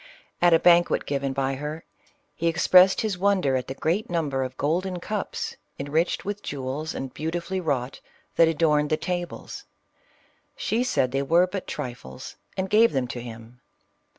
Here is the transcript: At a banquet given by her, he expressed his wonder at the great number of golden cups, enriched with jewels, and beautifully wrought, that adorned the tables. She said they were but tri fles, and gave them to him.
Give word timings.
At 0.41 0.51
a 0.51 0.57
banquet 0.57 1.05
given 1.05 1.31
by 1.31 1.53
her, 1.53 1.85
he 2.33 2.47
expressed 2.47 3.01
his 3.01 3.19
wonder 3.19 3.55
at 3.55 3.67
the 3.67 3.75
great 3.75 4.09
number 4.09 4.41
of 4.43 4.57
golden 4.57 4.99
cups, 4.99 5.57
enriched 5.77 6.25
with 6.25 6.41
jewels, 6.41 6.95
and 6.95 7.13
beautifully 7.13 7.59
wrought, 7.61 7.99
that 8.35 8.47
adorned 8.47 8.89
the 8.89 8.97
tables. 8.97 9.65
She 10.55 10.83
said 10.83 11.11
they 11.11 11.21
were 11.21 11.45
but 11.45 11.67
tri 11.67 11.93
fles, 11.93 12.35
and 12.57 12.67
gave 12.67 12.93
them 12.93 13.07
to 13.09 13.21
him. 13.21 13.61